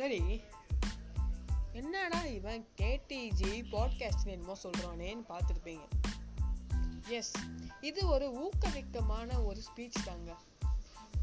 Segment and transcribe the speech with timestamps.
[0.00, 0.40] சரி.
[1.72, 5.88] என்னடா இவன் கேடிஜி பாட்காஸ்ட் என்னமோ சொல்கிறானேன்னு பார்த்துருப்பீங்க.
[7.08, 7.32] எஸ்
[7.80, 10.36] இது ஒரு ஊக்குவிக்கமான ஒரு ஸ்பீச் தாங்க.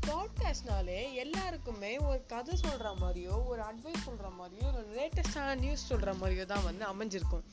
[0.07, 6.45] பாட்காஸ்ட்னாலே எல்லாருக்குமே ஒரு கதை சொல்கிற மாதிரியோ ஒரு அட்வைஸ் சொல்கிற மாதிரியோ ஒரு லேட்டஸ்டான நியூஸ் சொல்கிற மாதிரியோ
[6.45, 7.43] தான் வந்து அமைஞ்சிருக்கும்.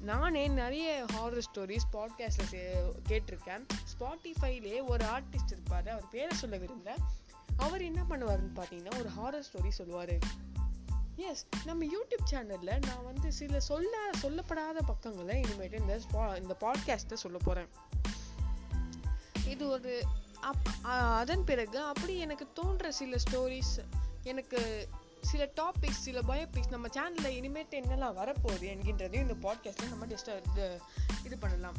[0.00, 3.66] நானே நிறைய ஹாரர் ஸ்டோரிஸ் பாட்காஸ்ட்டில் கேட்டிருக்கேன்.
[4.00, 6.90] ஸ்பாட்டிஃபைலே ஒரு ஆர்டிஸ்ட் இருப்பார் அவர் பேரை சொல்ல விரும்பல.
[7.56, 10.48] அவர் என்ன பண்ணுவாருன்னு பார்த்தீங்கன்னா ஒரு ஹாரர் ஸ்டோரி சொல்லுவார்.
[11.16, 17.14] எஸ் நம்ம யூடியூப் சேனலில் நான் வந்து சில சொல்ல சொல்லப்படாத பக்கங்களை இனிமேட்டு இந்த ஸ்பா இந்த பாட்காஸ்ட்டை
[17.14, 17.68] சொல்ல போகிறேன்
[19.48, 20.02] இது ஒரு
[20.40, 23.80] அப் அதன் பிறகு அப்படி எனக்கு தோன்ற சில ஸ்டோரிஸ்
[24.22, 24.88] எனக்கு
[25.20, 30.80] சில டாபிக்ஸ் சில பயோபிக்ஸ் நம்ம சேனலில் இனிமேட்டு என்னெல்லாம் வரப்போகுது என்கின்றதையும் இந்த பாட்காஸ்ட்டில் நம்ம டிஸ்ட இது
[31.24, 31.74] இது பண்ணலாம்.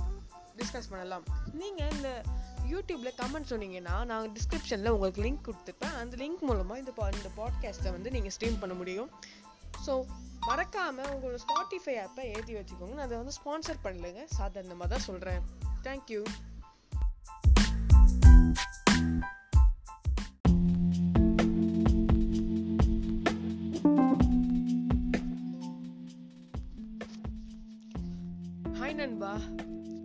[0.57, 1.23] டிஸ்கஸ் பண்ணலாம்.
[1.53, 2.23] நீங்கள் இந்த
[2.69, 7.91] யூடியூப்பில் கமெண்ட் சொன்னீங்கன்னா நான் டிஸ்கிரிப்ஷனில் உங்களுக்கு லிங்க் கொடுத்துருப்பேன் அந்த லிங்க் மூலமாக இந்த பா இந்த பாட்காஸ்ட்டை
[7.91, 9.11] வந்து நீங்கள் ஸ்ட்ரீம் பண்ண முடியும்.
[9.87, 10.05] ஸோ
[10.39, 12.93] மறக்காமல் உங்களோட ஸ்பாட்டிஃபை ஆப்பை ஏற்றி வச்சுக்கோங்க.
[12.93, 14.23] நான் அதை வந்து ஸ்பான்சர் பண்ணலைங்க.
[14.25, 15.41] சாதாரணமாக தான் சொல்கிறேன்
[15.83, 16.23] தேங்க்யூ
[29.21, 29.39] பா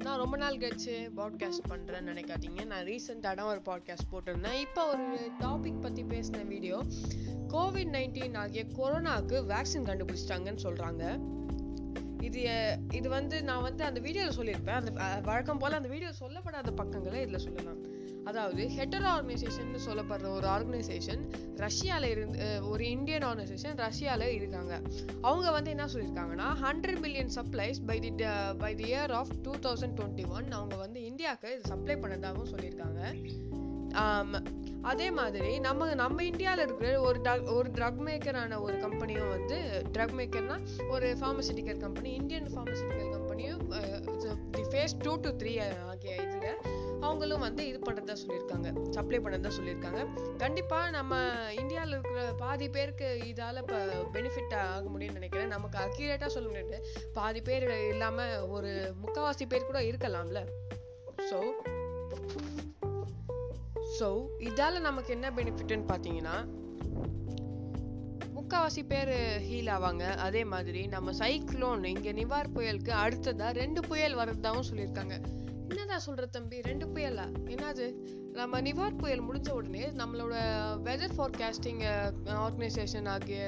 [0.03, 2.64] நான் ரொம்ப நாள் கழிச்சு பாட்காஸ்ட் பண்ணுறேன்னு நினைக்காதீங்க.
[2.64, 4.61] நான் ரீசெண்டாக ஒரு பாட்காஸ்ட் போட்டிருந்தேன்.
[4.61, 6.83] இப்போ ஒரு டாபிக் பற்றி பேசின வீடியோ
[7.48, 11.05] கோவிட் நைன்டீன் ஆகிய கொரோனாவுக்கு வேக்சின் கண்டுபிடிச்சிட்டாங்கன்னு சொல்கிறாங்க
[12.37, 14.79] இது இது வந்து நான் வந்து அந்த வீடியோவில் சொல்லியிருப்பேன்.
[14.81, 14.91] அந்த
[15.23, 17.81] வழக்கம் போல் அந்த வீடியோ சொல்லப்படாத பக்கங்களை இதில் சொல்லலாம்.
[18.31, 21.23] அதாவது ஹெட்டர் ஆர்கனைசேஷன் சொல்லப்படுற ஒரு ஆர்கனைசேஷன்
[21.56, 22.39] ரஷ்யாவில் இருந்து
[22.70, 24.81] ஒரு இந்தியன் ஆர்கனைசேஷன் ரஷ்யாவில் இருக்காங்க.
[25.20, 28.12] அவங்க வந்து என்ன சொல்லியிருக்காங்கன்னா hundred million supplies by the
[28.59, 33.03] by the year of two thousand twenty one அவங்க வந்து இந்தியாவுக்கு சப்ளை பண்ணதாகவும் சொல்லியிருக்காங்க.
[34.91, 39.56] அதே மாதிரி நம்ம நம்ம இந்தியாவில் இருக்கிற ஒரு ட்ரக் ஒரு ட்ரக் மேக்கரான ஒரு கம்பெனியும் வந்து
[39.94, 40.56] ட்ரக் மேக்கர்னா
[40.94, 43.62] ஒரு ஃபார்மசிட்டிக்கல் கம்பெனி இந்தியன் ஃபார்மசிட்டிக்கல் கம்பெனியும்
[44.56, 45.54] the phase two to three
[45.93, 46.60] ஆகிய இதில்
[47.06, 48.69] அவங்களும் வந்து இது பண்ணுறதா சொல்லியிருக்காங்க.
[48.97, 50.00] சப்ளை பண்ணுறதா சொல்லியிருக்காங்க.
[50.38, 51.19] கண்டிப்பாக நம்ம
[51.60, 53.78] இந்தியாவில் இருக்கிற பாதி பேருக்கு இதால் இப்போ
[54.16, 55.53] பெனிஃபிட் ஆக முடியும்னு நினைக்கிறேன்.
[55.56, 56.78] நமக்கு அக்யூரேட்டாக சொல்ல முடியாது.
[57.19, 58.72] பாதி பேர் இல்லாமல் ஒரு
[59.03, 60.42] முக்கால்வாசி பேர் கூட இருக்கலாம்ல.
[61.31, 61.38] ஸோ
[63.99, 64.07] ஸோ
[64.49, 66.37] இதால் நமக்கு என்ன பெனிஃபிட்னு பார்த்தீங்கன்னா
[68.37, 69.12] முக்கால்வாசி பேர்
[69.47, 70.05] ஹீல் ஆவாங்க.
[70.27, 75.15] அதே மாதிரி நம்ம சைக்ளோன் இங்கே நிவார் புயலுக்கு அடுத்ததாக ரெண்டு புயல் வர்றதாகவும் சொல்லியிருக்காங்க.
[75.71, 76.59] என்னதான் சொல்கிற தம்பி?
[76.61, 77.25] ரெண்டு புயலா?
[77.55, 77.87] என்னது?
[78.39, 80.34] நம்ம நிவார் புயல் முடிஞ்ச உடனே நம்மளோட
[80.89, 81.83] வெதர் ஃபோர்காஸ்டிங்
[82.45, 83.41] ஆர்கனைசேஷன் ஆகிய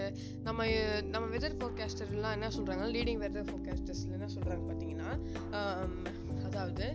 [0.47, 0.67] நம்ம
[1.13, 5.11] நம்ம வெதர் ஃபோர்காஸ்டர்லாம் என்ன சொல்கிறாங்க லீடிங் வெதர் ஃபோர்காஸ்டர்ஸ்ல என்ன சொல்கிறாங்க பார்த்தீங்கன்னா
[6.49, 6.87] அதாவது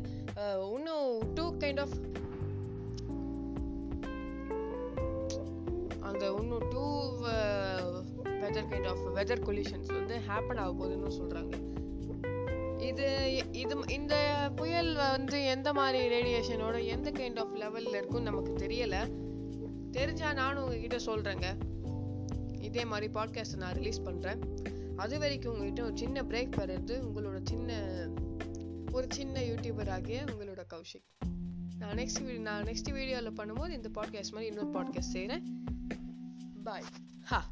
[0.76, 1.96] இன்னும் டூ கைண்ட் ஆஃப்
[6.04, 7.12] அந்த இன்னும் two
[8.24, 11.72] weather kind of weather collisions வந்து ஹேப்பன் ஆக போகுதுன்னு சொல்கிறாங்க
[12.82, 14.16] இது இது இந்த
[14.56, 19.12] புயல் வந்து எந்த மாதிரி ரேடியேஷனோட எந்த கைண்ட் ஆஃப் லெவலில் இருக்கும்னு நமக்கு தெரியலை.
[19.92, 21.46] தெரிஞ்சால் நானும் உங்ககிட்ட சொல்கிறேங்க
[22.60, 24.40] இதே மாதிரி பாட்காஸ்ட்டை நான் ரிலீஸ் பண்ணுறேன்
[24.96, 27.88] அது வரைக்கும் உங்ககிட்ட ஒரு சின்ன பிரேக் பெறது உங்களோட சின்ன
[28.92, 31.28] ஒரு சின்ன யூடியூபர் ஆகிய உங்களோட கௌஷிக்.
[31.78, 35.63] நான் நெக்ஸ்ட் நான் நெக்ஸ்ட் வீடியோவில் பண்ணும்போது இந்த பாட்காஸ்ட் மாதிரி இன்னொரு பாட்காஸ்ட் செய்கிறேன்
[36.64, 36.82] Bye.
[37.26, 37.46] Ha!